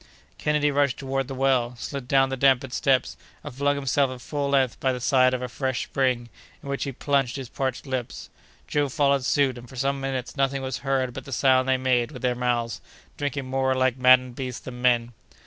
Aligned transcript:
Kennedy 0.39 0.71
rushed 0.71 0.97
toward 0.97 1.27
the 1.27 1.35
well, 1.35 1.75
slid 1.75 2.07
down 2.07 2.29
the 2.29 2.35
dampened 2.35 2.73
steps, 2.73 3.17
and 3.43 3.53
flung 3.53 3.75
himself 3.75 4.09
at 4.09 4.19
full 4.19 4.49
length 4.49 4.79
by 4.79 4.91
the 4.91 4.99
side 4.99 5.31
of 5.31 5.43
a 5.43 5.47
fresh 5.47 5.83
spring, 5.83 6.29
in 6.63 6.69
which 6.69 6.85
he 6.85 6.91
plunged 6.91 7.35
his 7.35 7.49
parched 7.49 7.85
lips. 7.85 8.31
Joe 8.67 8.89
followed 8.89 9.25
suit, 9.25 9.59
and 9.59 9.69
for 9.69 9.75
some 9.75 10.01
minutes 10.01 10.35
nothing 10.35 10.63
was 10.63 10.79
heard 10.79 11.13
but 11.13 11.25
the 11.25 11.31
sound 11.31 11.69
they 11.69 11.77
made 11.77 12.11
with 12.13 12.23
their 12.23 12.33
mouths, 12.33 12.81
drinking 13.15 13.45
more 13.45 13.75
like 13.75 13.95
maddened 13.95 14.35
beasts 14.35 14.61
than 14.61 14.81
men. 14.81 15.13